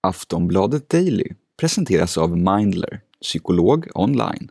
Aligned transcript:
Aftonbladet 0.00 0.90
Daily 0.90 1.28
presenteras 1.60 2.18
av 2.18 2.36
Mindler, 2.36 3.00
psykolog 3.22 3.88
online. 3.94 4.50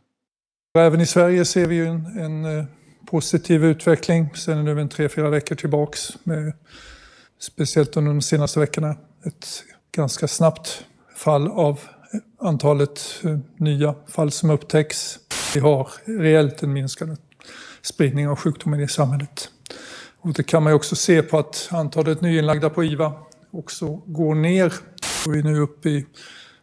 Även 0.77 1.01
i 1.01 1.05
Sverige 1.05 1.45
ser 1.45 1.67
vi 1.67 1.79
en, 1.79 2.05
en 2.05 2.45
eh, 2.45 2.65
positiv 3.05 3.65
utveckling 3.65 4.35
sedan 4.35 4.65
nu 4.65 4.81
en 4.81 4.89
tre, 4.89 5.09
fyra 5.09 5.29
veckor 5.29 5.55
tillbaks. 5.55 6.17
Med, 6.23 6.53
speciellt 7.39 7.97
under 7.97 8.11
de 8.11 8.21
senaste 8.21 8.59
veckorna. 8.59 8.95
Ett 9.25 9.63
ganska 9.91 10.27
snabbt 10.27 10.85
fall 11.15 11.47
av 11.47 11.79
eh, 12.13 12.19
antalet 12.47 13.21
eh, 13.23 13.37
nya 13.57 13.95
fall 14.07 14.31
som 14.31 14.49
upptäcks. 14.49 15.19
Vi 15.53 15.59
har 15.59 15.89
reellt 16.05 16.63
en 16.63 16.73
minskad 16.73 17.17
spridning 17.81 18.27
av 18.27 18.35
sjukdomen 18.35 18.79
i 18.79 18.87
samhället. 18.87 19.49
Och 20.21 20.33
det 20.33 20.43
kan 20.43 20.63
man 20.63 20.73
också 20.73 20.95
se 20.95 21.21
på 21.21 21.37
att 21.37 21.69
antalet 21.71 22.21
nyinlagda 22.21 22.69
på 22.69 22.83
IVA 22.83 23.13
också 23.51 24.01
går 24.05 24.35
ner. 24.35 24.73
Och 25.25 25.35
vi 25.35 25.39
är 25.39 25.43
nu 25.43 25.59
uppe 25.59 25.89
i 25.89 26.05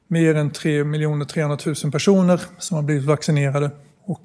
mer 0.09 0.35
än 0.35 0.51
3 0.51 0.85
300 1.29 1.59
000 1.85 1.93
personer 1.93 2.41
som 2.59 2.75
har 2.75 2.83
blivit 2.83 3.05
vaccinerade. 3.05 3.71
Och 4.07 4.25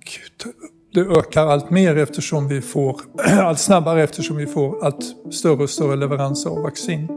det 0.94 1.02
ökar 1.02 1.48
allt 1.48 1.70
mer 1.70 1.98
eftersom 1.98 2.48
vi 2.48 2.62
får, 2.62 3.02
allt 3.42 3.60
snabbare 3.60 4.04
eftersom 4.04 4.38
vi 4.38 4.48
får 4.48 4.86
allt 4.86 5.34
större 5.34 5.64
och 5.64 5.70
större 5.70 5.96
leveranser 5.96 6.50
av 6.50 6.62
vaccin. 6.62 7.08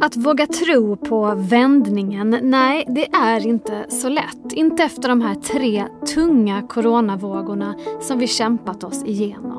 Att 0.00 0.16
våga 0.16 0.46
tro 0.46 0.96
på 0.96 1.34
vändningen, 1.36 2.38
nej 2.42 2.84
det 2.88 3.06
är 3.06 3.46
inte 3.46 3.86
så 3.88 4.08
lätt. 4.08 4.52
Inte 4.52 4.82
efter 4.82 5.08
de 5.08 5.20
här 5.20 5.34
tre 5.34 5.84
tunga 6.14 6.62
coronavågorna 6.62 7.74
som 8.00 8.18
vi 8.18 8.26
kämpat 8.26 8.84
oss 8.84 9.04
igenom. 9.04 9.51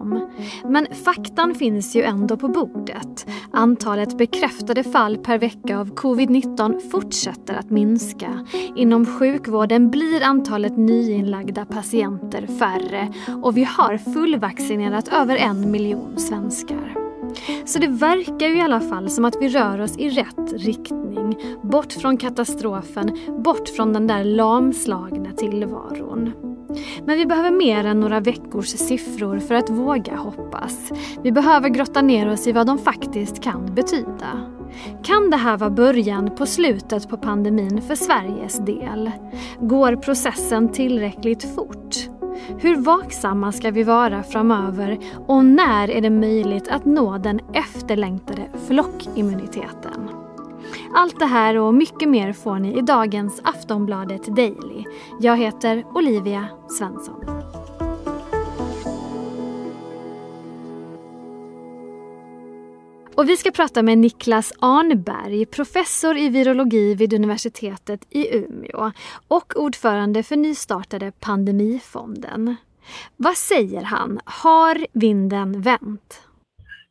Men 0.65 0.87
faktan 1.05 1.55
finns 1.55 1.95
ju 1.95 2.01
ändå 2.01 2.37
på 2.37 2.47
bordet. 2.47 3.27
Antalet 3.51 4.17
bekräftade 4.17 4.83
fall 4.83 5.17
per 5.17 5.37
vecka 5.37 5.79
av 5.79 5.95
covid-19 5.95 6.89
fortsätter 6.91 7.53
att 7.53 7.69
minska. 7.69 8.47
Inom 8.75 9.05
sjukvården 9.05 9.91
blir 9.91 10.23
antalet 10.23 10.77
nyinlagda 10.77 11.65
patienter 11.65 12.47
färre 12.47 13.13
och 13.43 13.57
vi 13.57 13.63
har 13.63 13.97
fullvaccinerat 13.97 15.07
över 15.07 15.37
en 15.37 15.71
miljon 15.71 16.17
svenskar. 16.17 17.03
Så 17.65 17.79
det 17.79 17.87
verkar 17.87 18.47
ju 18.47 18.57
i 18.57 18.61
alla 18.61 18.79
fall 18.79 19.09
som 19.09 19.25
att 19.25 19.35
vi 19.41 19.49
rör 19.49 19.81
oss 19.81 19.97
i 19.97 20.09
rätt 20.09 20.53
riktning. 20.53 21.37
Bort 21.63 21.93
från 21.93 22.17
katastrofen, 22.17 23.17
bort 23.43 23.69
från 23.69 23.93
den 23.93 24.07
där 24.07 24.23
lamslagna 24.23 25.31
tillvaron. 25.31 26.52
Men 27.05 27.17
vi 27.17 27.25
behöver 27.25 27.51
mer 27.51 27.85
än 27.85 27.99
några 27.99 28.19
veckors 28.19 28.67
siffror 28.67 29.39
för 29.39 29.55
att 29.55 29.69
våga 29.69 30.15
hoppas. 30.15 30.91
Vi 31.23 31.31
behöver 31.31 31.69
grotta 31.69 32.01
ner 32.01 32.31
oss 32.31 32.47
i 32.47 32.51
vad 32.51 32.67
de 32.67 32.77
faktiskt 32.77 33.43
kan 33.43 33.75
betyda. 33.75 34.53
Kan 35.03 35.29
det 35.29 35.37
här 35.37 35.57
vara 35.57 35.69
början 35.69 36.35
på 36.35 36.45
slutet 36.45 37.09
på 37.09 37.17
pandemin 37.17 37.81
för 37.81 37.95
Sveriges 37.95 38.57
del? 38.65 39.11
Går 39.59 39.95
processen 39.95 40.69
tillräckligt 40.69 41.55
fort? 41.55 42.09
Hur 42.57 42.75
vaksamma 42.75 43.51
ska 43.51 43.71
vi 43.71 43.83
vara 43.83 44.23
framöver 44.23 44.97
och 45.27 45.45
när 45.45 45.89
är 45.89 46.01
det 46.01 46.09
möjligt 46.09 46.67
att 46.67 46.85
nå 46.85 47.17
den 47.17 47.39
efterlängtade 47.53 48.41
flockimmuniteten? 48.67 50.22
Allt 50.95 51.19
det 51.19 51.25
här 51.25 51.57
och 51.57 51.73
mycket 51.73 52.09
mer 52.09 52.33
får 52.33 52.59
ni 52.59 52.77
i 52.77 52.81
dagens 52.81 53.41
Aftonbladet 53.43 54.23
Daily. 54.23 54.83
Jag 55.19 55.37
heter 55.37 55.85
Olivia 55.95 56.47
Svensson. 56.69 57.25
Och 63.15 63.29
vi 63.29 63.37
ska 63.37 63.51
prata 63.51 63.83
med 63.83 63.97
Niklas 63.97 64.53
Arnberg, 64.59 65.45
professor 65.45 66.17
i 66.17 66.29
virologi 66.29 66.95
vid 66.95 67.13
universitetet 67.13 68.05
i 68.09 68.37
Umeå 68.37 68.91
och 69.27 69.53
ordförande 69.55 70.23
för 70.23 70.35
nystartade 70.35 71.11
Pandemifonden. 71.11 72.55
Vad 73.17 73.37
säger 73.37 73.81
han? 73.81 74.19
Har 74.25 74.87
vinden 74.93 75.61
vänt? 75.61 76.22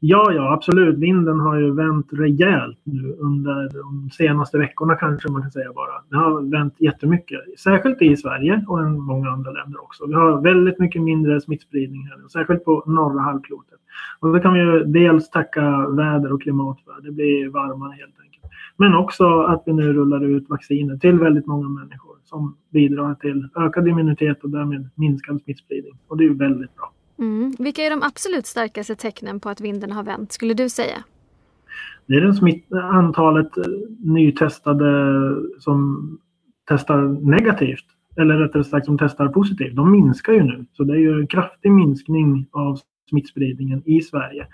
Ja, 0.04 0.32
ja, 0.32 0.52
absolut. 0.52 0.98
Vinden 0.98 1.40
har 1.40 1.56
ju 1.56 1.74
vänt 1.74 2.06
rejält 2.12 2.78
nu 2.84 3.16
under 3.18 3.70
de 3.82 4.10
senaste 4.10 4.58
veckorna 4.58 4.94
kanske 4.94 5.32
man 5.32 5.42
kan 5.42 5.50
säga 5.50 5.72
bara. 5.72 5.92
Det 6.10 6.16
har 6.16 6.50
vänt 6.50 6.74
jättemycket, 6.78 7.40
särskilt 7.58 8.02
i 8.02 8.16
Sverige 8.16 8.64
och 8.68 8.80
i 8.80 8.82
många 8.82 9.30
andra 9.30 9.50
länder 9.50 9.82
också. 9.82 10.06
Vi 10.06 10.14
har 10.14 10.40
väldigt 10.40 10.78
mycket 10.78 11.02
mindre 11.02 11.40
smittspridning 11.40 12.02
här 12.06 12.28
särskilt 12.28 12.64
på 12.64 12.82
norra 12.86 13.20
halvklotet. 13.20 13.78
Och 14.20 14.32
det 14.32 14.40
kan 14.40 14.54
vi 14.54 14.60
ju 14.60 14.84
dels 14.84 15.30
tacka 15.30 15.88
väder 15.88 16.32
och 16.32 16.42
klimat 16.42 16.80
för. 16.80 17.02
Det 17.02 17.12
blir 17.12 17.48
varmare 17.48 17.92
helt 17.92 18.20
enkelt. 18.20 18.44
Men 18.76 18.94
också 18.94 19.40
att 19.40 19.62
vi 19.66 19.72
nu 19.72 19.92
rullar 19.92 20.24
ut 20.24 20.48
vacciner 20.48 20.96
till 20.96 21.18
väldigt 21.18 21.46
många 21.46 21.68
människor 21.68 22.16
som 22.24 22.56
bidrar 22.70 23.14
till 23.14 23.48
ökad 23.56 23.88
immunitet 23.88 24.44
och 24.44 24.50
därmed 24.50 24.88
minskad 24.94 25.42
smittspridning. 25.42 25.98
Och 26.08 26.16
det 26.16 26.24
är 26.24 26.28
ju 26.28 26.34
väldigt 26.36 26.76
bra. 26.76 26.92
Mm. 27.22 27.52
Vilka 27.58 27.82
är 27.82 27.90
de 27.90 28.02
absolut 28.02 28.46
starkaste 28.46 28.94
tecknen 28.94 29.40
på 29.40 29.48
att 29.48 29.60
vinden 29.60 29.92
har 29.92 30.02
vänt, 30.02 30.32
skulle 30.32 30.54
du 30.54 30.68
säga? 30.68 31.04
Det 32.06 32.14
är 32.14 32.20
den 32.20 32.34
smitt 32.34 32.72
antalet 32.72 33.58
eh, 33.58 33.64
nytestade 34.00 34.90
som 35.58 36.18
testar 36.68 37.02
negativt. 37.30 37.84
Eller 38.16 38.36
rättare 38.36 38.64
sagt 38.64 38.86
som 38.86 38.98
testar 38.98 39.28
positivt. 39.28 39.76
De 39.76 39.92
minskar 39.92 40.32
ju 40.32 40.42
nu. 40.42 40.66
Så 40.72 40.84
det 40.84 40.92
är 40.92 40.98
ju 40.98 41.20
en 41.20 41.26
kraftig 41.26 41.72
minskning 41.72 42.46
av 42.52 42.78
smittspridningen 43.10 43.82
i 43.84 44.00
Sverige. 44.00 44.46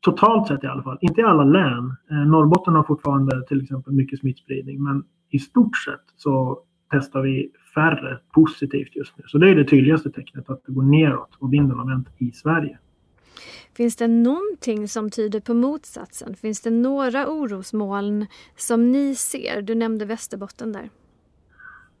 Totalt 0.00 0.48
sett 0.48 0.64
i 0.64 0.66
alla 0.66 0.82
fall. 0.82 0.98
Inte 1.00 1.20
i 1.20 1.24
alla 1.24 1.44
län. 1.44 1.96
Eh, 2.10 2.26
Norrbotten 2.26 2.74
har 2.74 2.82
fortfarande 2.82 3.46
till 3.46 3.62
exempel 3.62 3.92
mycket 3.92 4.18
smittspridning. 4.18 4.82
Men 4.82 5.04
i 5.30 5.38
stort 5.38 5.76
sett 5.76 6.04
så 6.16 6.62
testar 6.90 7.22
vi 7.22 7.50
färre 7.74 8.18
positivt 8.34 8.96
just 8.96 9.18
nu. 9.18 9.24
Så 9.26 9.38
det 9.38 9.50
är 9.50 9.54
det 9.54 9.64
tydligaste 9.64 10.10
tecknet 10.10 10.50
att 10.50 10.62
det 10.66 10.72
går 10.72 10.82
neråt 10.82 11.36
och 11.38 11.52
vinden 11.52 11.78
har 11.78 11.86
vänt 11.86 12.08
i 12.18 12.32
Sverige. 12.32 12.78
Finns 13.76 13.96
det 13.96 14.08
någonting 14.08 14.88
som 14.88 15.10
tyder 15.10 15.40
på 15.40 15.54
motsatsen? 15.54 16.34
Finns 16.34 16.60
det 16.60 16.70
några 16.70 17.28
orosmoln 17.28 18.26
som 18.56 18.92
ni 18.92 19.14
ser? 19.14 19.62
Du 19.62 19.74
nämnde 19.74 20.04
Västerbotten 20.04 20.72
där. 20.72 20.90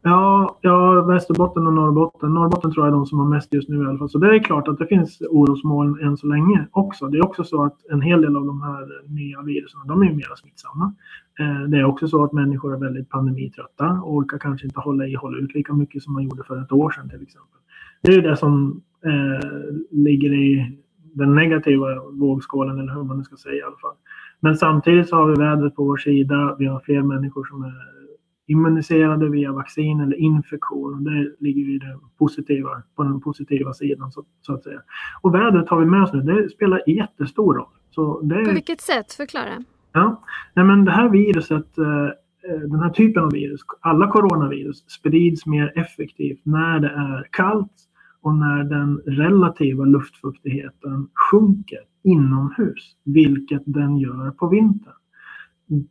Ja, 0.02 0.58
ja, 0.60 1.02
Västerbotten 1.02 1.66
och 1.66 1.72
Norrbotten. 1.72 2.34
Norrbotten 2.34 2.72
tror 2.72 2.86
jag 2.86 2.92
är 2.92 2.96
de 2.96 3.06
som 3.06 3.18
har 3.18 3.26
mest 3.26 3.54
just 3.54 3.68
nu 3.68 3.82
i 3.82 3.86
alla 3.86 3.98
fall. 3.98 4.10
Så 4.10 4.18
det 4.18 4.36
är 4.36 4.38
klart 4.38 4.68
att 4.68 4.78
det 4.78 4.86
finns 4.86 5.20
orosmoln 5.30 6.00
än 6.02 6.16
så 6.16 6.26
länge 6.26 6.66
också. 6.70 7.06
Det 7.06 7.18
är 7.18 7.24
också 7.24 7.44
så 7.44 7.64
att 7.64 7.76
en 7.90 8.00
hel 8.00 8.22
del 8.22 8.36
av 8.36 8.46
de 8.46 8.62
här 8.62 9.08
nya 9.08 9.42
virusen, 9.42 9.80
de 9.86 10.02
är 10.02 10.06
ju 10.06 10.14
mer 10.14 10.34
smittsamma. 10.36 10.94
Eh, 11.38 11.62
det 11.68 11.78
är 11.78 11.84
också 11.84 12.08
så 12.08 12.24
att 12.24 12.32
människor 12.32 12.74
är 12.74 12.78
väldigt 12.78 13.08
pandemitrötta 13.08 13.88
och 13.90 14.14
orkar 14.14 14.38
kanske 14.38 14.66
inte 14.66 14.80
hålla 14.80 15.06
i 15.06 15.14
hålla 15.14 15.38
ut 15.38 15.54
lika 15.54 15.72
mycket 15.72 16.02
som 16.02 16.12
man 16.12 16.22
gjorde 16.22 16.44
för 16.44 16.62
ett 16.62 16.72
år 16.72 16.90
sedan 16.90 17.08
till 17.08 17.22
exempel. 17.22 17.58
Det 18.02 18.12
är 18.12 18.16
ju 18.16 18.22
det 18.22 18.36
som 18.36 18.82
eh, 19.04 19.48
ligger 19.90 20.32
i 20.32 20.78
den 21.12 21.34
negativa 21.34 21.86
vågskålen 22.12 22.78
eller 22.78 22.92
hur 22.92 23.02
man 23.02 23.18
nu 23.18 23.24
ska 23.24 23.36
säga 23.36 23.54
i 23.54 23.62
alla 23.62 23.76
fall. 23.76 23.94
Men 24.40 24.56
samtidigt 24.56 25.08
så 25.08 25.16
har 25.16 25.26
vi 25.26 25.34
vädret 25.34 25.74
på 25.76 25.84
vår 25.84 25.96
sida. 25.96 26.56
Vi 26.58 26.66
har 26.66 26.80
fler 26.80 27.02
människor 27.02 27.44
som 27.44 27.62
är 27.62 27.98
immuniserade 28.46 29.28
via 29.28 29.52
vaccin 29.52 30.00
eller 30.00 30.16
infektion. 30.16 31.04
Det 31.04 31.44
ligger 31.44 31.62
ju 31.62 31.78
det 31.78 31.98
positiva, 32.18 32.82
på 32.96 33.02
den 33.02 33.20
positiva 33.20 33.72
sidan 33.74 34.12
så, 34.12 34.24
så, 34.40 34.54
att 34.54 34.62
säga. 34.62 34.80
Och 35.20 35.34
vädret 35.34 35.68
har 35.68 35.80
vi 35.80 35.86
med 35.86 36.02
oss 36.02 36.12
nu. 36.12 36.20
Det 36.20 36.50
spelar 36.50 36.82
jättestor 36.86 37.54
roll. 37.54 37.68
Så 37.90 38.20
det, 38.20 38.44
på 38.44 38.50
vilket 38.50 38.80
sätt? 38.80 39.12
Förklara. 39.12 39.64
Ja, 39.98 40.22
Nej, 40.54 40.64
men 40.64 40.84
det 40.84 40.90
här 40.90 41.08
viruset, 41.08 41.78
eh, 41.78 42.04
eh, 42.50 42.60
den 42.60 42.80
här 42.80 42.90
typen 42.90 43.24
av 43.24 43.32
virus, 43.32 43.60
alla 43.80 44.10
coronavirus 44.10 44.84
sprids 44.90 45.46
mer 45.46 45.72
effektivt 45.74 46.40
när 46.42 46.80
det 46.80 46.88
är 46.88 47.26
kallt 47.30 47.72
och 48.22 48.34
när 48.34 48.64
den 48.64 48.98
relativa 49.06 49.84
luftfuktigheten 49.84 51.08
sjunker 51.30 51.78
inomhus, 52.04 52.96
vilket 53.04 53.62
den 53.64 53.98
gör 53.98 54.30
på 54.30 54.48
vintern. 54.48 54.92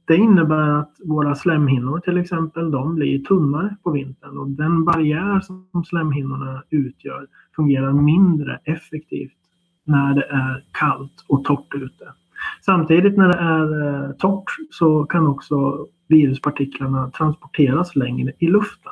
Det 0.06 0.16
innebär 0.16 0.70
att 0.70 0.96
våra 1.06 1.36
slemhinnor 1.36 2.00
till 2.00 2.18
exempel, 2.18 2.72
de 2.72 2.96
blir 2.96 3.20
tunnare 3.20 3.76
på 3.84 3.92
vintern 3.92 4.38
och 4.38 4.50
den 4.50 4.86
barriär 4.86 5.40
som 5.40 5.84
slemhinnorna 5.86 6.64
utgör 6.70 7.28
fungerar 7.56 7.94
mindre 7.94 8.60
effektivt 8.64 9.38
när 9.86 10.16
det 10.16 10.26
är 10.26 10.64
kallt 10.72 11.26
och 11.28 11.44
torrt 11.44 11.76
ute. 11.76 12.14
Samtidigt 12.70 13.18
när 13.18 13.28
det 13.28 13.40
är 13.40 14.06
eh, 14.06 14.12
torrt 14.12 14.52
så 14.72 15.04
kan 15.06 15.28
också 15.28 15.86
viruspartiklarna 16.08 17.12
transporteras 17.12 17.96
längre 17.96 18.32
i 18.40 18.48
luften. 18.48 18.92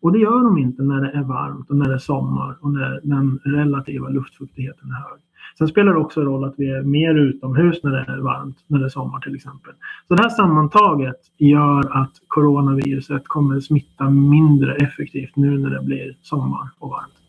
Och 0.00 0.12
det 0.12 0.18
gör 0.18 0.44
de 0.44 0.58
inte 0.58 0.82
när 0.82 1.00
det 1.00 1.10
är 1.10 1.22
varmt 1.22 1.70
och 1.70 1.76
när 1.76 1.88
det 1.88 1.94
är 1.94 1.98
sommar 1.98 2.56
och 2.60 2.72
när 2.72 3.00
den 3.02 3.40
relativa 3.44 4.08
luftfuktigheten 4.08 4.90
är 4.90 4.94
hög. 4.94 5.20
Sen 5.58 5.68
spelar 5.68 5.92
det 5.92 5.98
också 5.98 6.20
roll 6.20 6.44
att 6.44 6.54
vi 6.56 6.70
är 6.70 6.82
mer 6.82 7.14
utomhus 7.14 7.82
när 7.82 7.90
det 7.90 8.12
är 8.12 8.18
varmt, 8.18 8.56
när 8.66 8.78
det 8.78 8.84
är 8.84 8.88
sommar 8.88 9.20
till 9.20 9.34
exempel. 9.34 9.72
Så 10.08 10.14
det 10.14 10.22
här 10.22 10.30
sammantaget 10.30 11.20
gör 11.38 12.02
att 12.02 12.12
coronaviruset 12.26 13.22
kommer 13.28 13.60
smitta 13.60 14.10
mindre 14.10 14.74
effektivt 14.74 15.36
nu 15.36 15.58
när 15.58 15.70
det 15.70 15.82
blir 15.82 16.16
sommar 16.22 16.70
och 16.78 16.90
varmt. 16.90 17.21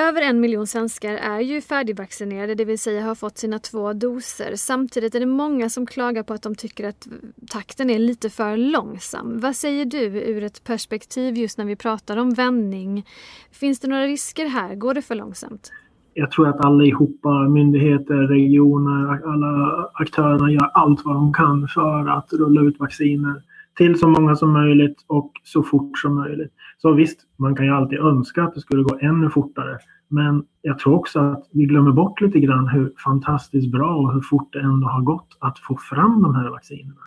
Över 0.00 0.22
en 0.22 0.40
miljon 0.40 0.66
svenskar 0.66 1.14
är 1.14 1.40
ju 1.40 1.60
färdigvaccinerade, 1.60 2.54
det 2.54 2.64
vill 2.64 2.78
säga 2.78 3.02
har 3.02 3.14
fått 3.14 3.38
sina 3.38 3.58
två 3.58 3.92
doser. 3.92 4.52
Samtidigt 4.56 5.14
är 5.14 5.20
det 5.20 5.26
många 5.26 5.68
som 5.68 5.86
klagar 5.86 6.22
på 6.22 6.34
att 6.34 6.42
de 6.42 6.54
tycker 6.54 6.88
att 6.88 7.08
takten 7.50 7.90
är 7.90 7.98
lite 7.98 8.30
för 8.30 8.56
långsam. 8.56 9.40
Vad 9.40 9.56
säger 9.56 9.84
du 9.84 10.04
ur 10.04 10.42
ett 10.42 10.64
perspektiv 10.64 11.36
just 11.36 11.58
när 11.58 11.64
vi 11.64 11.76
pratar 11.76 12.16
om 12.16 12.30
vändning? 12.30 13.06
Finns 13.52 13.80
det 13.80 13.88
några 13.88 14.04
risker 14.04 14.46
här? 14.46 14.74
Går 14.74 14.94
det 14.94 15.02
för 15.02 15.14
långsamt? 15.14 15.72
Jag 16.14 16.30
tror 16.30 16.48
att 16.48 16.64
allihopa, 16.64 17.48
myndigheter, 17.48 18.14
regioner, 18.14 19.30
alla 19.32 19.84
aktörerna 19.94 20.52
gör 20.52 20.70
allt 20.74 21.04
vad 21.04 21.14
de 21.14 21.32
kan 21.32 21.68
för 21.68 22.08
att 22.08 22.32
rulla 22.32 22.60
ut 22.60 22.78
vacciner 22.80 23.42
till 23.78 23.98
så 23.98 24.08
många 24.08 24.36
som 24.36 24.52
möjligt 24.52 25.04
och 25.06 25.32
så 25.42 25.62
fort 25.62 25.98
som 25.98 26.14
möjligt. 26.14 26.52
Så 26.78 26.92
visst, 26.92 27.20
man 27.36 27.56
kan 27.56 27.66
ju 27.66 27.72
alltid 27.72 27.98
önska 27.98 28.42
att 28.42 28.54
det 28.54 28.60
skulle 28.60 28.82
gå 28.82 28.98
ännu 29.00 29.30
fortare. 29.30 29.78
Men 30.08 30.44
jag 30.62 30.78
tror 30.78 30.94
också 30.94 31.20
att 31.20 31.48
vi 31.52 31.64
glömmer 31.64 31.92
bort 31.92 32.20
lite 32.20 32.40
grann 32.40 32.68
hur 32.68 32.92
fantastiskt 33.04 33.72
bra 33.72 33.96
och 33.96 34.12
hur 34.12 34.20
fort 34.20 34.52
det 34.52 34.60
ändå 34.60 34.86
har 34.86 35.02
gått 35.02 35.36
att 35.40 35.58
få 35.58 35.76
fram 35.76 36.22
de 36.22 36.34
här 36.34 36.50
vaccinerna. 36.50 37.00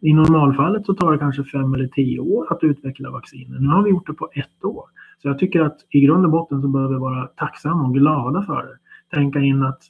I 0.00 0.12
normalfallet 0.12 0.86
så 0.86 0.94
tar 0.94 1.12
det 1.12 1.18
kanske 1.18 1.44
fem 1.44 1.74
eller 1.74 1.88
tio 1.88 2.20
år 2.20 2.52
att 2.52 2.64
utveckla 2.64 3.10
vacciner. 3.10 3.58
Nu 3.58 3.68
har 3.68 3.82
vi 3.82 3.90
gjort 3.90 4.06
det 4.06 4.14
på 4.14 4.28
ett 4.32 4.64
år. 4.64 4.84
Så 5.22 5.28
jag 5.28 5.38
tycker 5.38 5.60
att 5.60 5.76
i 5.90 6.00
grund 6.00 6.24
och 6.24 6.30
botten 6.30 6.62
så 6.62 6.68
behöver 6.68 6.94
vi 6.94 7.00
vara 7.00 7.26
tacksamma 7.26 7.84
och 7.84 7.94
glada 7.94 8.42
för 8.42 8.62
det. 8.62 8.78
Tänka 9.16 9.40
in 9.40 9.62
att 9.62 9.82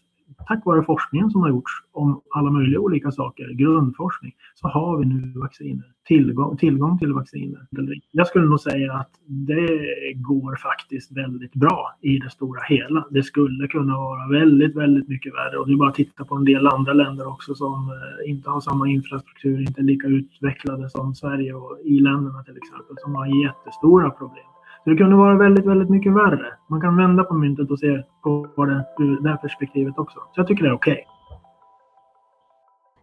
tack 0.48 0.66
vare 0.66 0.82
forskningen 0.82 1.30
som 1.30 1.40
har 1.40 1.48
gjorts 1.48 1.72
om 1.92 2.22
alla 2.30 2.50
möjliga 2.50 2.80
olika 2.80 3.10
saker, 3.10 3.48
grundforskning, 3.52 4.32
så 4.54 4.68
har 4.68 4.98
vi 4.98 5.06
nu 5.06 5.32
vacciner. 5.40 5.84
Tillgång, 6.06 6.56
tillgång 6.56 6.98
till 6.98 7.12
vacciner. 7.12 7.66
Jag 8.10 8.26
skulle 8.26 8.44
nog 8.46 8.60
säga 8.60 8.92
att 8.92 9.10
det 9.26 9.68
går 10.14 10.56
faktiskt 10.56 11.16
väldigt 11.16 11.54
bra 11.54 11.98
i 12.00 12.18
det 12.18 12.30
stora 12.30 12.60
hela. 12.68 13.06
Det 13.10 13.22
skulle 13.22 13.68
kunna 13.68 13.96
vara 13.96 14.28
väldigt, 14.28 14.76
väldigt 14.76 15.08
mycket 15.08 15.34
värre. 15.34 15.58
Och 15.58 15.66
det 15.66 15.72
är 15.72 15.76
bara 15.76 15.88
att 15.88 15.94
titta 15.94 16.24
på 16.24 16.34
en 16.34 16.44
del 16.44 16.66
andra 16.66 16.92
länder 16.92 17.28
också 17.28 17.54
som 17.54 17.90
eh, 17.90 18.30
inte 18.30 18.50
har 18.50 18.60
samma 18.60 18.88
infrastruktur, 18.88 19.60
inte 19.60 19.82
lika 19.82 20.06
utvecklade 20.06 20.90
som 20.90 21.14
Sverige 21.14 21.54
och 21.54 21.78
i-länderna 21.84 22.42
till 22.42 22.56
exempel, 22.56 22.96
som 22.98 23.14
har 23.14 23.44
jättestora 23.44 24.10
problem. 24.10 24.57
Så 24.84 24.90
det 24.90 24.96
kunde 24.96 25.16
vara 25.16 25.36
väldigt, 25.36 25.66
väldigt 25.66 25.90
mycket 25.90 26.12
värre. 26.12 26.52
Man 26.68 26.80
kan 26.80 26.96
vända 26.96 27.24
på 27.24 27.34
myntet 27.34 27.70
och 27.70 27.78
se 27.78 28.02
på 28.22 28.64
det 28.64 28.84
ur 28.98 29.22
det 29.22 29.28
här 29.28 29.36
perspektivet 29.36 29.98
också. 29.98 30.18
Så 30.18 30.40
jag 30.40 30.46
tycker 30.46 30.62
det 30.64 30.70
är 30.70 30.74
okej. 30.74 30.92
Okay. 30.92 31.04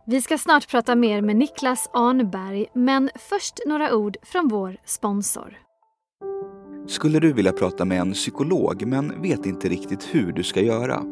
Vi 0.08 0.22
ska 0.22 0.38
snart 0.38 0.72
prata 0.72 0.96
mer 0.96 1.22
med 1.22 1.36
Niklas 1.36 1.90
Arnberg, 1.94 2.66
men 2.74 3.10
först 3.30 3.60
några 3.68 3.96
ord 3.96 4.18
från 4.24 4.48
vår 4.48 4.78
sponsor. 4.86 5.54
Skulle 6.88 7.20
du 7.20 7.34
vilja 7.34 7.52
prata 7.52 7.86
med 7.86 8.02
en 8.02 8.14
psykolog 8.14 8.88
men 8.88 9.22
vet 9.22 9.46
inte 9.46 9.70
riktigt 9.70 10.16
hur 10.16 10.32
du 10.32 10.44
ska 10.44 10.62
göra? 10.62 11.04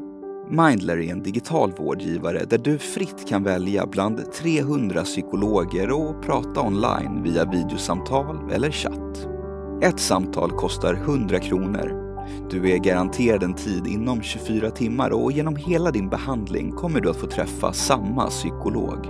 Mindler 0.49 0.97
är 0.97 1.11
en 1.11 1.23
digital 1.23 1.71
vårdgivare 1.71 2.45
där 2.49 2.57
du 2.57 2.77
fritt 2.77 3.27
kan 3.29 3.43
välja 3.43 3.85
bland 3.85 4.31
300 4.31 5.03
psykologer 5.03 5.91
och 5.91 6.23
prata 6.23 6.61
online 6.61 7.23
via 7.23 7.45
videosamtal 7.45 8.51
eller 8.51 8.71
chatt. 8.71 9.32
Ett 9.83 9.99
samtal 9.99 10.51
kostar 10.51 10.93
100 10.93 11.39
kronor. 11.39 11.93
Du 12.49 12.71
är 12.71 12.77
garanterad 12.77 13.43
en 13.43 13.53
tid 13.53 13.87
inom 13.87 14.21
24 14.21 14.71
timmar 14.71 15.09
och 15.09 15.31
genom 15.31 15.55
hela 15.55 15.91
din 15.91 16.09
behandling 16.09 16.71
kommer 16.71 17.01
du 17.01 17.09
att 17.09 17.17
få 17.17 17.27
träffa 17.27 17.73
samma 17.73 18.29
psykolog. 18.29 19.05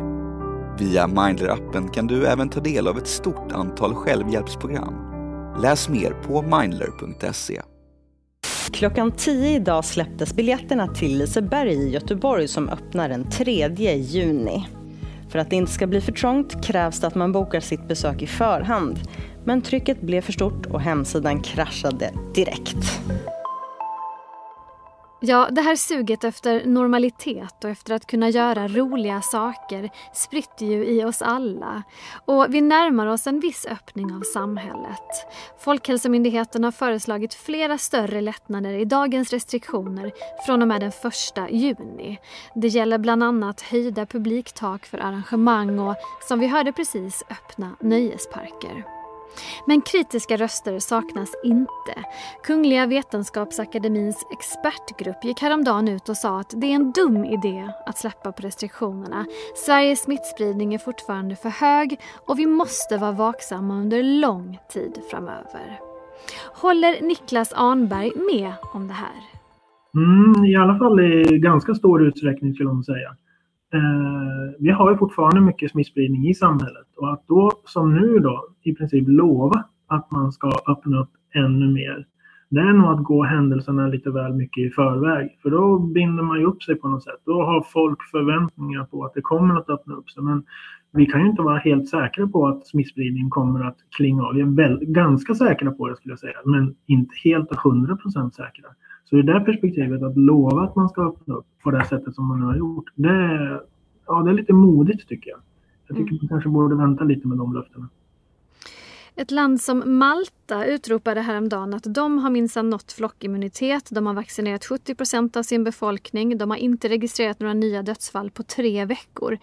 Via 0.80 1.08
Mindler-appen 1.08 1.92
kan 1.92 2.08
du 2.08 2.26
även 2.26 2.50
ta 2.50 2.60
del 2.60 2.88
av 2.88 2.98
ett 2.98 3.08
stort 3.08 3.52
antal 3.52 3.94
självhjälpsprogram. 3.94 4.94
Läs 5.62 5.90
mer 5.90 6.12
på 6.12 6.42
mindler.se. 6.42 7.62
Klockan 8.72 9.12
10 9.12 9.56
idag 9.56 9.86
släpptes 9.86 10.34
biljetterna 10.36 10.88
till 10.88 11.18
Liseberg 11.18 11.74
i 11.74 11.90
Göteborg 11.90 12.48
som 12.48 12.70
öppnar 12.70 13.10
den 13.10 13.30
3 13.30 13.96
juni. 13.96 14.68
För 15.34 15.40
att 15.40 15.50
det 15.50 15.56
inte 15.56 15.72
ska 15.72 15.88
bli 15.88 16.02
för 16.02 16.12
trångt 16.12 16.66
krävs 16.66 17.00
det 17.00 17.08
att 17.08 17.16
man 17.16 17.32
bokar 17.32 17.60
sitt 17.60 17.88
besök 17.88 18.22
i 18.22 18.28
förhand. 18.28 19.00
Men 19.44 19.62
trycket 19.62 20.02
blev 20.02 20.22
för 20.22 20.32
stort 20.32 20.66
och 20.66 20.82
hemsidan 20.82 21.42
kraschade 21.42 22.12
direkt. 22.36 23.02
Ja, 25.26 25.50
det 25.52 25.62
här 25.62 25.76
suget 25.76 26.24
efter 26.24 26.66
normalitet 26.66 27.64
och 27.64 27.70
efter 27.70 27.94
att 27.94 28.08
kunna 28.08 28.30
göra 28.30 28.68
roliga 28.68 29.22
saker 29.22 29.90
spritter 30.14 30.66
ju 30.66 30.86
i 30.86 31.04
oss 31.04 31.22
alla. 31.22 31.84
Och 32.26 32.46
vi 32.50 32.62
närmar 32.62 33.08
oss 33.08 33.28
en 33.28 33.40
viss 33.40 33.66
öppning 33.66 34.14
av 34.14 34.22
samhället. 34.22 35.28
Folkhälsomyndigheten 35.60 36.64
har 36.64 36.72
föreslagit 36.72 37.34
flera 37.34 37.78
större 37.78 38.22
lättnader 38.22 38.74
i 38.74 38.86
dagens 38.86 39.34
restriktioner 39.34 40.12
från 40.46 40.62
och 40.62 40.68
med 40.68 40.82
den 40.82 40.92
1 41.44 41.52
juni. 41.52 42.20
Det 42.56 42.68
gäller 42.68 42.98
bland 42.98 43.24
annat 43.24 43.62
höjda 43.62 44.06
publiktak 44.06 44.86
för 44.86 44.98
arrangemang 44.98 45.80
och, 45.80 45.96
som 46.28 46.40
vi 46.40 46.48
hörde 46.48 46.72
precis, 46.72 47.24
öppna 47.30 47.76
nöjesparker. 47.80 48.93
Men 49.68 49.82
kritiska 49.82 50.38
röster 50.38 50.80
saknas 50.80 51.36
inte. 51.44 52.04
Kungliga 52.44 52.86
Vetenskapsakademins 52.86 54.28
expertgrupp 54.32 55.26
gick 55.26 55.42
häromdagen 55.42 55.88
ut 55.88 56.10
och 56.10 56.18
sa 56.18 56.40
att 56.40 56.54
det 56.58 56.68
är 56.68 56.76
en 56.76 56.92
dum 56.92 57.26
idé 57.26 57.70
att 57.86 57.98
släppa 57.98 58.32
på 58.32 58.42
restriktionerna. 58.42 59.26
Sveriges 59.56 60.04
smittspridning 60.04 60.74
är 60.74 60.78
fortfarande 60.78 61.36
för 61.36 61.50
hög 61.50 62.00
och 62.28 62.40
vi 62.40 62.46
måste 62.46 62.98
vara 62.98 63.12
vaksamma 63.12 63.74
under 63.74 64.04
lång 64.04 64.60
tid 64.74 65.02
framöver. 65.12 65.80
Håller 66.54 67.02
Niklas 67.02 67.54
Arnberg 67.54 68.12
med 68.16 68.54
om 68.74 68.88
det 68.88 68.94
här? 68.94 69.22
Mm, 69.96 70.46
I 70.46 70.56
alla 70.56 70.78
fall 70.78 71.00
i 71.00 71.40
ganska 71.40 71.74
stor 71.74 72.08
utsträckning 72.08 72.54
skulle 72.54 72.70
man 72.70 72.84
säga. 72.84 73.16
Eh, 73.74 74.54
vi 74.60 74.70
har 74.70 74.92
ju 74.92 74.98
fortfarande 74.98 75.42
mycket 75.42 75.72
smittspridning 75.72 76.28
i 76.28 76.34
samhället 76.34 76.88
och 76.98 77.14
att 77.14 77.28
då 77.28 77.52
som 77.66 77.96
nu 77.96 78.20
då 78.20 78.48
i 78.64 78.76
princip 78.76 79.04
lova 79.08 79.66
att 79.88 80.12
man 80.12 80.32
ska 80.32 80.52
öppna 80.68 81.00
upp 81.00 81.10
ännu 81.36 81.74
mer. 81.74 82.06
Det 82.50 82.60
är 82.60 82.74
nog 82.74 83.00
att 83.00 83.04
gå 83.04 83.24
händelserna 83.24 83.88
lite 83.88 84.10
väl 84.12 84.34
mycket 84.34 84.64
i 84.64 84.70
förväg. 84.70 85.38
För 85.42 85.50
då 85.50 85.80
binder 85.80 86.24
man 86.24 86.40
ju 86.40 86.46
upp 86.46 86.64
sig 86.64 86.76
på 86.76 86.88
något 86.88 87.04
sätt. 87.04 87.22
Då 87.26 87.44
har 87.44 87.66
folk 87.74 88.04
förväntningar 88.12 88.84
på 88.84 89.06
att 89.06 89.14
det 89.14 89.22
kommer 89.22 89.56
att 89.56 89.70
öppna 89.70 89.94
upp 89.96 90.10
sig. 90.10 90.24
Men 90.24 90.44
vi 90.92 91.06
kan 91.06 91.22
ju 91.22 91.30
inte 91.30 91.42
vara 91.42 91.58
helt 91.58 91.90
säkra 91.90 92.28
på 92.28 92.48
att 92.48 92.68
smittspridningen 92.68 93.30
kommer 93.30 93.64
att 93.66 93.78
klinga 93.98 94.24
av. 94.24 94.34
Vi 94.34 94.42
är 94.42 94.46
väl, 94.46 94.80
ganska 94.82 95.36
säkra 95.36 95.72
på 95.72 95.88
det 95.90 95.96
skulle 95.96 96.12
jag 96.12 96.20
säga. 96.20 96.38
Men 96.46 96.76
inte 96.86 97.16
helt 97.24 97.52
och 97.52 97.58
hundra 97.58 97.96
procent 97.96 98.36
säkra. 98.36 98.70
Så 99.04 99.18
i 99.18 99.22
det 99.22 99.40
perspektivet 99.40 100.04
att 100.04 100.18
lova 100.18 100.62
att 100.62 100.76
man 100.76 100.90
ska 100.90 101.02
öppna 101.08 101.36
upp 101.36 101.46
på 101.64 101.72
det 101.72 101.86
sättet 101.86 102.16
som 102.16 102.28
man 102.28 102.40
nu 102.40 102.46
har 102.46 102.56
gjort. 102.56 102.86
Det 102.96 103.10
är, 103.10 103.62
ja, 104.08 104.22
det 104.22 104.30
är 104.30 104.34
lite 104.34 104.54
modigt 104.54 105.08
tycker 105.08 105.30
jag. 105.30 105.40
Jag 105.88 105.98
tycker 105.98 106.12
mm. 106.12 106.20
man 106.22 106.30
kanske 106.30 106.50
borde 106.50 106.76
vänta 106.76 107.04
lite 107.04 107.28
med 107.28 107.38
de 107.38 107.54
löftena. 107.54 107.90
Ett 109.16 109.32
land 109.32 109.62
som 109.62 109.98
Malta 109.98 110.66
utropade 110.66 111.22
häromdagen 111.22 111.74
att 111.74 111.84
de 111.96 112.18
har 112.18 112.30
minsann 112.30 112.70
nått 112.70 112.92
flockimmunitet. 112.92 113.90
De 113.92 114.08
har 114.08 114.14
vaccinerat 114.14 114.66
70 114.66 114.96
procent 114.96 115.38
av 115.38 115.44
sin 115.44 115.64
befolkning. 115.64 116.38
De 116.38 116.50
har 116.50 116.58
inte 116.58 116.90
registrerat 116.90 117.40
några 117.40 117.54
nya 117.54 117.84
dödsfall 117.84 118.32
på 118.32 118.44
tre 118.44 118.86
veckor. 118.86 119.38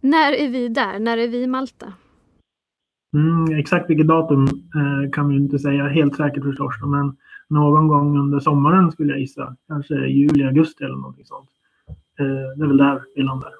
När 0.00 0.32
är 0.32 0.48
vi 0.48 0.68
där? 0.68 0.98
När 0.98 1.18
är 1.18 1.28
vi 1.28 1.42
i 1.42 1.46
Malta? 1.46 1.92
Mm, 3.16 3.58
exakt 3.58 3.90
vilket 3.90 4.06
datum 4.06 4.44
eh, 4.44 5.10
kan 5.12 5.28
vi 5.28 5.36
inte 5.36 5.58
säga 5.58 5.88
helt 5.88 6.16
säkert 6.16 6.42
förstås. 6.42 6.74
Men 6.86 7.16
någon 7.48 7.88
gång 7.88 8.18
under 8.18 8.40
sommaren 8.40 8.92
skulle 8.92 9.12
jag 9.12 9.20
gissa. 9.20 9.56
Kanske 9.68 9.94
juli, 9.94 10.44
augusti 10.44 10.84
eller 10.84 10.96
någonting 10.96 11.24
sånt. 11.24 11.48
Eh, 12.18 12.26
det 12.56 12.64
är 12.64 12.68
väl 12.68 12.76
där 12.76 13.02
vi 13.14 13.22
landar. 13.22 13.52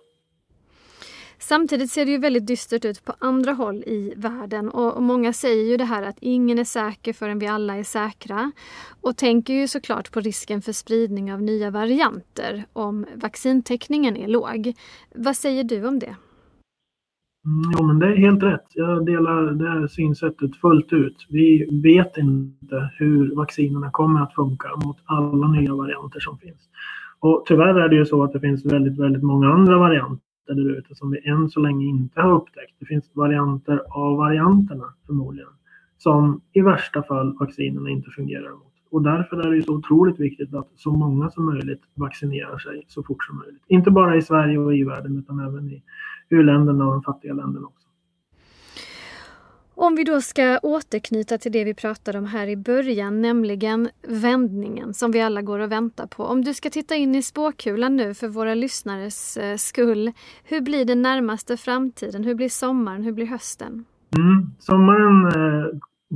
Samtidigt 1.38 1.90
ser 1.90 2.04
det 2.04 2.10
ju 2.10 2.18
väldigt 2.18 2.46
dystert 2.46 2.84
ut 2.84 3.04
på 3.04 3.12
andra 3.18 3.52
håll 3.52 3.76
i 3.76 4.12
världen 4.16 4.68
och, 4.70 5.02
många 5.02 5.32
säger 5.32 5.64
ju 5.64 5.76
det 5.76 5.84
här 5.84 6.02
att 6.02 6.16
ingen 6.20 6.58
är 6.58 6.64
säker 6.64 7.12
förrän 7.12 7.38
vi 7.38 7.46
alla 7.46 7.76
är 7.76 7.82
säkra. 7.82 8.52
Och 9.00 9.16
tänker 9.16 9.54
ju 9.54 9.68
såklart 9.68 10.12
på 10.12 10.20
risken 10.20 10.62
för 10.62 10.72
spridning 10.72 11.32
av 11.32 11.42
nya 11.42 11.70
varianter 11.70 12.64
om 12.72 13.06
vaccintäckningen 13.14 14.16
är 14.16 14.28
låg. 14.28 14.72
Vad 15.14 15.36
säger 15.36 15.64
du 15.64 15.86
om 15.86 15.98
det? 15.98 16.16
Mm, 17.46 17.72
jo, 17.78 17.86
men 17.86 17.98
det 17.98 18.06
är 18.06 18.16
helt 18.16 18.42
rätt. 18.42 18.66
Jag 18.74 19.06
delar 19.06 19.42
det 19.42 19.70
här 19.70 19.86
synsättet 19.86 20.56
fullt 20.56 20.92
ut. 20.92 21.26
Vi 21.28 21.80
vet 21.82 22.16
inte 22.16 22.90
hur 22.98 23.36
vaccinerna 23.36 23.90
kommer 23.90 24.20
att 24.22 24.34
funka 24.34 24.68
mot 24.84 24.96
alla 25.04 25.48
nya 25.48 25.74
varianter 25.74 26.20
som 26.20 26.38
finns. 26.38 26.68
Och 27.20 27.44
tyvärr 27.46 27.74
är 27.74 27.88
det 27.88 27.96
ju 27.96 28.06
så 28.06 28.24
att 28.24 28.32
det 28.32 28.40
finns 28.40 28.64
väldigt, 28.64 28.98
väldigt 28.98 29.22
många 29.22 29.48
andra 29.48 29.78
varianter 29.78 30.26
där 30.46 30.78
ute 30.78 30.94
som 30.94 31.10
vi 31.10 31.28
än 31.28 31.48
så 31.48 31.60
länge 31.60 31.86
inte 31.86 32.20
har 32.20 32.32
upptäckt. 32.32 32.74
Det 32.78 32.86
finns 32.86 33.10
varianter 33.14 33.82
av 33.90 34.16
varianterna 34.16 34.84
förmodligen 35.06 35.48
som 35.98 36.40
i 36.52 36.60
värsta 36.60 37.02
fall 37.02 37.36
vaccinerna 37.40 37.90
inte 37.90 38.10
fungerar 38.10 38.50
mot. 38.50 38.75
Och 38.90 39.02
därför 39.02 39.36
är 39.36 39.50
det 39.50 39.62
så 39.62 39.74
otroligt 39.74 40.20
viktigt 40.20 40.54
att 40.54 40.68
så 40.76 40.90
många 40.90 41.30
som 41.30 41.44
möjligt 41.44 41.82
vaccinerar 41.94 42.58
sig 42.58 42.84
så 42.88 43.02
fort 43.02 43.24
som 43.24 43.38
möjligt. 43.38 43.62
Inte 43.68 43.90
bara 43.90 44.16
i 44.16 44.22
Sverige 44.22 44.58
och 44.58 44.74
i 44.74 44.84
världen 44.84 45.18
utan 45.18 45.40
även 45.40 45.70
i 45.70 45.82
u-länderna 46.30 46.86
och 46.86 46.92
de 46.92 47.02
fattiga 47.02 47.34
länderna 47.34 47.66
också. 47.66 47.86
Om 49.78 49.96
vi 49.96 50.04
då 50.04 50.20
ska 50.20 50.58
återknyta 50.62 51.38
till 51.38 51.52
det 51.52 51.64
vi 51.64 51.74
pratade 51.74 52.18
om 52.18 52.24
här 52.24 52.46
i 52.46 52.56
början, 52.56 53.22
nämligen 53.22 53.88
vändningen 54.08 54.94
som 54.94 55.10
vi 55.10 55.20
alla 55.20 55.42
går 55.42 55.58
och 55.58 55.72
väntar 55.72 56.06
på. 56.06 56.24
Om 56.24 56.44
du 56.44 56.54
ska 56.54 56.70
titta 56.70 56.94
in 56.94 57.14
i 57.14 57.22
spåkulan 57.22 57.96
nu 57.96 58.14
för 58.14 58.28
våra 58.28 58.54
lyssnares 58.54 59.36
eh, 59.36 59.56
skull, 59.56 60.12
hur 60.44 60.60
blir 60.60 60.84
den 60.84 61.02
närmaste 61.02 61.56
framtiden? 61.56 62.24
Hur 62.24 62.34
blir 62.34 62.48
sommaren? 62.48 63.02
Hur 63.02 63.12
blir 63.12 63.26
hösten? 63.26 63.84
Mm, 64.16 64.50
sommaren 64.58 65.26
eh, 65.26 65.66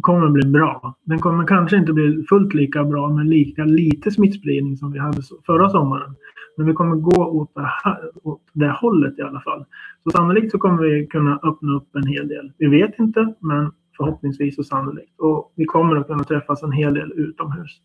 kommer 0.01 0.29
bli 0.29 0.49
bra. 0.49 0.95
Den 1.05 1.19
kommer 1.19 1.47
kanske 1.47 1.77
inte 1.77 1.93
bli 1.93 2.25
fullt 2.29 2.55
lika 2.55 2.85
bra 2.85 3.09
med 3.09 3.27
lika 3.27 3.65
lite 3.65 4.11
smittspridning 4.11 4.77
som 4.77 4.93
vi 4.93 4.99
hade 4.99 5.23
förra 5.47 5.71
sommaren. 5.71 6.15
Men 6.57 6.67
vi 6.67 6.73
kommer 6.73 6.97
gå 6.97 7.25
åt 7.25 7.55
det, 7.55 7.71
här, 7.85 8.11
åt 8.23 8.43
det 8.53 8.71
hållet 8.71 9.19
i 9.19 9.23
alla 9.23 9.41
fall. 9.41 9.65
Så 10.05 10.11
sannolikt 10.11 10.51
så 10.51 10.59
kommer 10.59 10.83
vi 10.83 11.07
kunna 11.07 11.41
öppna 11.43 11.73
upp 11.73 11.97
en 11.97 12.07
hel 12.07 12.29
del. 12.29 12.53
Vi 12.59 12.67
vet 12.67 12.99
inte, 12.99 13.35
men 13.41 13.73
förhoppningsvis 13.97 14.59
och 14.59 14.67
sannolikt. 14.67 15.21
Och 15.21 15.53
vi 15.57 15.65
kommer 15.65 15.97
att 15.97 16.07
kunna 16.07 16.25
träffas 16.25 16.63
en 16.63 16.73
hel 16.73 16.95
del 16.95 17.13
utomhus. 17.13 17.81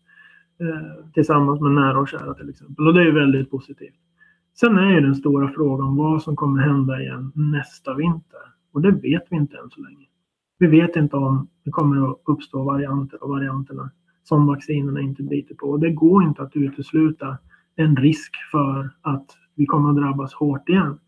Eh, 0.60 1.12
tillsammans 1.14 1.60
med 1.60 1.72
nära 1.72 1.98
och 1.98 2.08
kära 2.08 2.34
till 2.34 2.50
exempel. 2.50 2.86
Och 2.86 2.94
det 2.94 3.02
är 3.02 3.12
väldigt 3.12 3.50
positivt. 3.50 3.94
Sen 4.60 4.78
är 4.78 4.90
ju 4.90 5.00
den 5.00 5.14
stora 5.14 5.48
frågan 5.48 5.96
vad 5.96 6.22
som 6.22 6.36
kommer 6.36 6.62
hända 6.62 7.00
igen 7.00 7.32
nästa 7.34 7.94
vinter. 7.94 8.40
Och 8.72 8.80
det 8.82 8.90
vet 8.90 9.22
vi 9.30 9.36
inte 9.36 9.56
än 9.56 9.70
så 9.70 9.80
länge. 9.80 10.06
Vi 10.58 10.66
vet 10.66 10.96
inte 10.96 11.16
om 11.16 11.48
det 11.64 11.70
kommer 11.70 12.10
att 12.10 12.18
uppstå 12.24 12.64
varianter 12.64 13.18
av 13.22 13.28
varianterna 13.28 13.90
som 14.24 14.46
vaccinerna 14.46 15.00
inte 15.00 15.22
biter 15.22 15.54
på. 15.54 15.66
Och 15.66 15.80
det 15.80 15.90
går 15.90 16.24
inte 16.24 16.42
att 16.42 16.56
utesluta 16.56 17.38
en 17.76 17.96
risk 17.96 18.32
för 18.50 18.90
att 19.02 19.26
vi 19.54 19.66
kommer 19.66 19.90
att 19.90 19.96
drabbas 19.96 20.34
hårt 20.34 20.68
igen. 20.68 20.98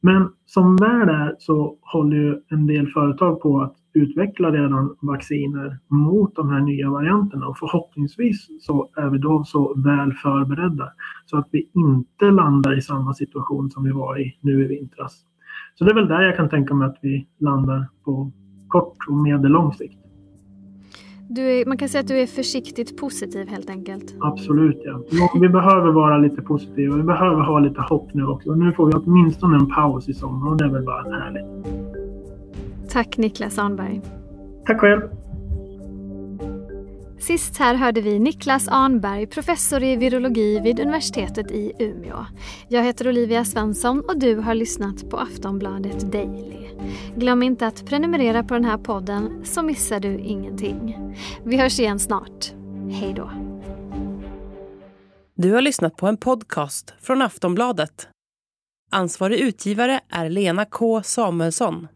Men 0.00 0.28
som 0.46 0.76
väl 0.76 1.08
är 1.08 1.36
så 1.38 1.76
håller 1.80 2.16
ju 2.16 2.40
en 2.48 2.66
del 2.66 2.88
företag 2.88 3.40
på 3.40 3.60
att 3.62 3.76
utveckla 3.92 4.50
redan 4.50 4.96
vacciner 5.00 5.78
mot 5.88 6.34
de 6.34 6.50
här 6.50 6.60
nya 6.60 6.90
varianterna 6.90 7.46
och 7.46 7.58
förhoppningsvis 7.58 8.46
så 8.60 8.88
är 8.96 9.08
vi 9.08 9.18
då 9.18 9.44
så 9.44 9.74
väl 9.74 10.12
förberedda 10.12 10.92
så 11.26 11.38
att 11.38 11.48
vi 11.52 11.70
inte 11.74 12.30
landar 12.30 12.78
i 12.78 12.82
samma 12.82 13.14
situation 13.14 13.70
som 13.70 13.84
vi 13.84 13.90
var 13.90 14.20
i 14.20 14.38
nu 14.40 14.64
i 14.64 14.68
vintras. 14.68 15.24
Så 15.74 15.84
det 15.84 15.90
är 15.90 15.94
väl 15.94 16.08
där 16.08 16.22
jag 16.22 16.36
kan 16.36 16.48
tänka 16.48 16.74
mig 16.74 16.86
att 16.86 16.98
vi 17.02 17.26
landar 17.38 17.86
på 18.04 18.32
kort 18.68 18.96
och 19.08 19.16
medellång 19.16 19.72
sikt. 19.72 19.98
Är, 21.38 21.66
man 21.66 21.76
kan 21.76 21.88
säga 21.88 22.00
att 22.00 22.08
du 22.08 22.20
är 22.20 22.26
försiktigt 22.26 22.96
positiv 22.96 23.48
helt 23.48 23.70
enkelt. 23.70 24.14
Absolut 24.20 24.80
ja. 24.84 25.28
Vi 25.40 25.48
behöver 25.48 25.92
vara 25.92 26.18
lite 26.18 26.42
positiva. 26.42 26.96
Vi 26.96 27.02
behöver 27.02 27.42
ha 27.42 27.58
lite 27.58 27.80
hopp 27.80 28.14
nu 28.14 28.26
också. 28.26 28.54
Nu 28.54 28.72
får 28.72 28.86
vi 28.86 28.92
åtminstone 28.92 29.56
en 29.56 29.66
paus 29.66 30.08
i 30.08 30.14
sommar 30.14 30.50
och 30.50 30.56
det 30.56 30.64
är 30.64 30.68
väl 30.68 30.84
bara 30.84 31.02
härligt. 31.02 31.66
Tack 32.88 33.18
Niklas 33.18 33.58
Arnberg. 33.58 34.00
Tack 34.66 34.80
själv. 34.80 35.00
Sist 37.18 37.56
här 37.56 37.74
hörde 37.74 38.00
vi 38.00 38.18
Niklas 38.18 38.68
Arnberg, 38.68 39.26
professor 39.26 39.82
i 39.82 39.96
virologi 39.96 40.60
vid 40.60 40.80
universitetet 40.80 41.50
i 41.50 41.72
Umeå. 41.78 42.26
Jag 42.68 42.82
heter 42.82 43.08
Olivia 43.08 43.44
Svensson 43.44 44.00
och 44.00 44.18
du 44.18 44.36
har 44.36 44.54
lyssnat 44.54 45.10
på 45.10 45.16
Aftonbladet 45.16 46.12
Daily. 46.12 46.68
Glöm 47.16 47.42
inte 47.42 47.66
att 47.66 47.86
prenumerera 47.86 48.42
på 48.42 48.54
den 48.54 48.64
här 48.64 48.78
podden 48.78 49.44
så 49.44 49.62
missar 49.62 50.00
du 50.00 50.18
ingenting. 50.18 50.96
Vi 51.44 51.56
hörs 51.56 51.80
igen 51.80 51.98
snart. 51.98 52.52
Hej 52.90 53.14
då. 53.16 53.30
Du 55.34 55.52
har 55.52 55.60
lyssnat 55.60 55.96
på 55.96 56.06
en 56.06 56.16
podcast 56.16 56.94
från 57.00 57.22
Aftonbladet. 57.22 58.08
Ansvarig 58.90 59.40
utgivare 59.40 60.00
är 60.10 60.28
Lena 60.28 60.64
K 60.64 61.02
Samuelsson. 61.02 61.88